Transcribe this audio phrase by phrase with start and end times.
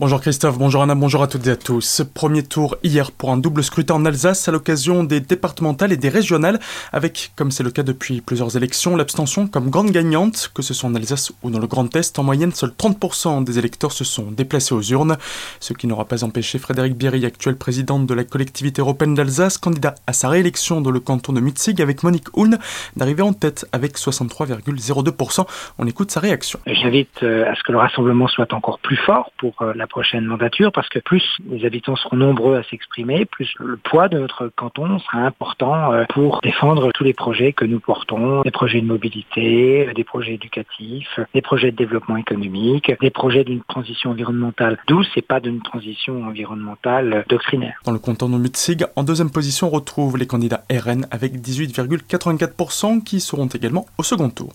[0.00, 2.02] Bonjour Christophe, bonjour Anna, bonjour à toutes et à tous.
[2.14, 6.08] Premier tour hier pour un double scrutin en Alsace à l'occasion des départementales et des
[6.08, 6.60] régionales,
[6.92, 10.88] avec, comme c'est le cas depuis plusieurs élections, l'abstention comme grande gagnante, que ce soit
[10.88, 12.16] en Alsace ou dans le Grand Est.
[12.20, 15.16] En moyenne, seuls 30% des électeurs se sont déplacés aux urnes,
[15.58, 19.96] ce qui n'aura pas empêché Frédéric Bierry, actuel président de la collectivité européenne d'Alsace, candidat
[20.06, 22.56] à sa réélection dans le canton de Mitzig avec Monique Huln,
[22.94, 25.44] d'arriver en tête avec 63,02%.
[25.78, 26.60] On écoute sa réaction.
[26.68, 30.24] J'invite euh, à ce que le rassemblement soit encore plus fort pour euh, la prochaine
[30.24, 34.48] mandature parce que plus les habitants seront nombreux à s'exprimer, plus le poids de notre
[34.48, 38.86] canton sera important euh, pour défendre tous les projets que nous portons, des projets de
[38.86, 45.10] mobilité, des projets éducatifs, des projets de développement économique, des projets d'une transition environnementale douce
[45.16, 47.80] et pas d'une transition environnementale doctrinaire.
[47.84, 53.02] Dans le canton de Mutzig, en deuxième position, on retrouve les candidats RN avec 18,84%
[53.02, 54.52] qui seront également au second tour.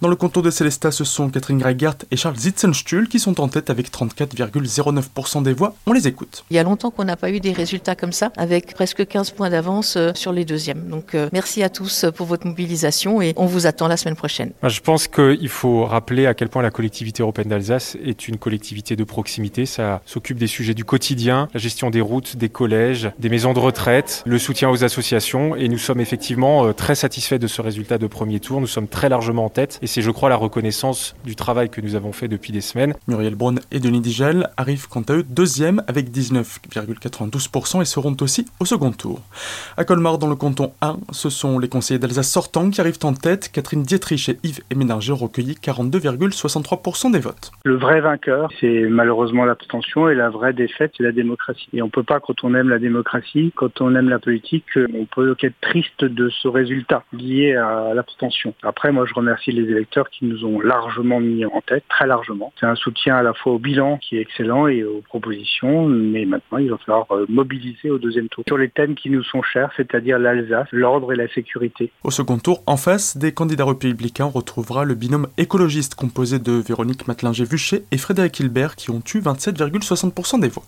[0.00, 3.48] Dans le canton de Célestat, ce sont Catherine Greigert et Charles Zitzenstuhl qui sont en
[3.48, 5.74] tête avec 34,09% des voix.
[5.86, 6.44] On les écoute.
[6.50, 9.30] Il y a longtemps qu'on n'a pas eu des résultats comme ça, avec presque 15
[9.32, 10.88] points d'avance euh, sur les deuxièmes.
[10.88, 14.52] Donc euh, merci à tous pour votre mobilisation et on vous attend la semaine prochaine.
[14.62, 18.96] Je pense qu'il faut rappeler à quel point la collectivité européenne d'Alsace est une collectivité
[18.96, 19.66] de proximité.
[19.66, 23.58] Ça s'occupe des sujets du quotidien, la gestion des routes, des collèges, des maisons de
[23.58, 27.98] retraite, le soutien aux associations et nous sommes effectivement euh, très satisfaits de ce résultat
[27.98, 28.60] de premier tour.
[28.60, 31.80] Nous sommes très largement en tête et c'est, je crois, la reconnaissance du travail que
[31.80, 32.94] nous avons fait depuis des semaines.
[33.08, 38.46] Muriel Braun et Denis Digel arrivent quant à eux deuxième avec 19,92% et seront aussi
[38.60, 39.20] au second tour.
[39.76, 43.12] À Colmar, dans le canton 1, ce sont les conseillers d'Alsace sortants qui arrivent en
[43.12, 43.50] tête.
[43.52, 47.52] Catherine Dietrich et Yves Eménager ont recueilli 42,63% des votes.
[47.64, 51.68] Le vrai vainqueur, c'est malheureusement l'abstention et la vraie défaite, c'est la démocratie.
[51.72, 54.64] Et on ne peut pas, quand on aime la démocratie, quand on aime la politique,
[54.76, 58.54] on peut être triste de ce résultat lié à l'abstention.
[58.62, 62.52] Après, moi, je remercie les électeurs qui nous ont largement mis en tête, très largement.
[62.58, 66.24] C'est un soutien à la fois au bilan qui est excellent et aux propositions, mais
[66.24, 69.42] maintenant il va falloir euh, mobiliser au deuxième tour sur les thèmes qui nous sont
[69.42, 71.90] chers, c'est-à-dire l'Alsace, l'ordre et la sécurité.
[72.02, 76.52] Au second tour, en face des candidats républicains, on retrouvera le binôme écologiste composé de
[76.52, 80.64] Véronique Matelinger-Vuchet et Frédéric Hilbert qui ont eu 27,60% des voix.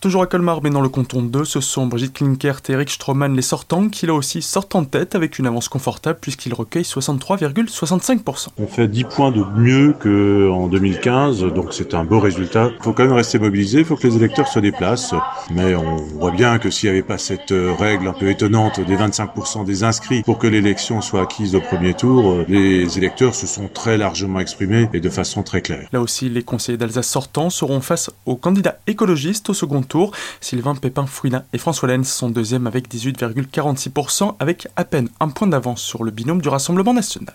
[0.00, 3.34] Toujours à Colmar, mais dans le canton 2, ce sont Brigitte Klinkert et Eric Stroman
[3.34, 8.50] les sortants qui là aussi sortent en tête avec une avance confortable puisqu'ils recueillent 63,65%.
[8.58, 12.70] On fait 10 points de mieux qu'en 2015, donc c'est un beau résultat.
[12.78, 15.14] Il faut quand même rester mobilisé, il faut que les électeurs se déplacent,
[15.50, 18.96] mais on voit bien que s'il n'y avait pas cette règle un peu étonnante des
[18.96, 23.66] 25% des inscrits pour que l'élection soit acquise au premier tour, les électeurs se sont
[23.66, 25.88] très largement exprimés et de façon très claire.
[25.92, 30.12] Là aussi, les conseillers d'Alsace sortants seront face aux candidats écologistes au second tour.
[30.40, 35.82] Sylvain Pépin-Fouina et François Lenz sont deuxièmes avec 18,46%, avec à peine un point d'avance
[35.82, 37.34] sur le binôme du Rassemblement national.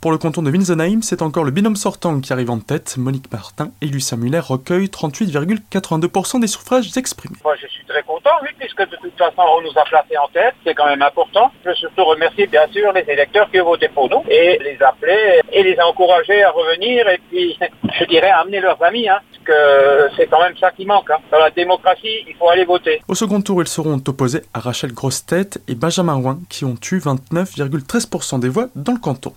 [0.00, 2.96] Pour le canton de Winsenheim, c'est encore le binôme sortant qui arrive en tête.
[2.98, 7.36] Monique Martin et Lucien Muller recueillent 38,82% des suffrages exprimés.
[7.42, 10.28] Moi, je suis très content, oui, puisque de toute façon, on nous a placés en
[10.28, 10.54] tête.
[10.64, 11.50] C'est quand même important.
[11.64, 14.78] Je veux surtout remercier, bien sûr, les électeurs qui ont voté pour nous et les
[14.82, 17.58] appeler et les encourager à revenir et puis,
[17.98, 21.10] je dirais, à amener leurs amis, hein, que c'est quand même ça qui manque.
[21.10, 21.18] Hein.
[21.30, 23.02] Dans la démocratie, il faut aller voter.
[23.08, 26.98] Au second tour, ils seront opposés à Rachel Grostet et Benjamin Ouin, qui ont eu
[26.98, 29.32] 29,13% des voix dans le canton.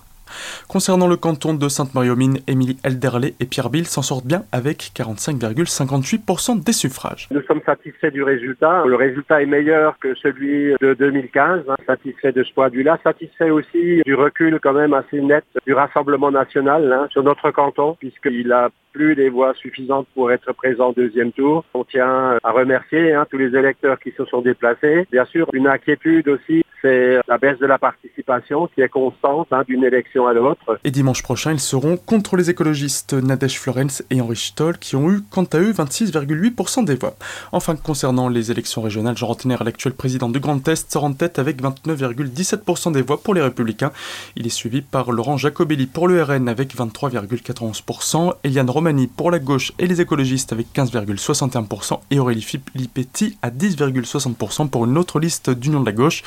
[0.68, 6.64] Concernant le canton de Sainte-Marie-aux-Mines, Émilie Elderley et Pierre Bill s'en sortent bien avec 45,58%
[6.64, 7.28] des suffrages.
[7.32, 8.84] Nous sommes satisfaits du résultat.
[8.86, 11.64] Le résultat est meilleur que celui de 2015.
[11.68, 11.76] Hein.
[11.86, 13.00] Satisfait de ce point de vue-là.
[13.04, 17.96] Satisfait aussi du recul quand même assez net du Rassemblement national hein, sur notre canton,
[18.00, 21.64] puisqu'il a plus les voix suffisantes pour être présent au deuxième tour.
[21.74, 25.08] On tient à remercier hein, tous les électeurs qui se sont déplacés.
[25.12, 29.64] Bien sûr, une inquiétude aussi c'est la baisse de la participation qui est constante hein,
[29.68, 30.80] d'une élection à l'autre.
[30.84, 35.12] Et dimanche prochain, ils seront contre les écologistes Nadège Florence et Henri Stoll qui ont
[35.12, 37.16] eu quant à eux 26,8% des voix.
[37.52, 41.40] Enfin, concernant les élections régionales, Jean Rottener, l'actuel président du Grand Est, sort en tête
[41.40, 43.92] avec 29,17% des voix pour les Républicains.
[44.36, 49.40] Il est suivi par Laurent Jacobelli pour le RN avec 23,91%, Eliane Romani pour la
[49.40, 55.50] gauche et les écologistes avec 15,61% et Aurélie Filippetti à 10,60% pour une autre liste
[55.50, 56.24] d'Union de la gauche.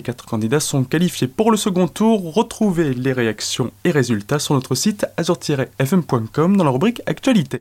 [0.00, 2.32] Ces quatre candidats sont qualifiés pour le second tour.
[2.32, 7.60] Retrouvez les réactions et résultats sur notre site azur-fm.com dans la rubrique Actualité.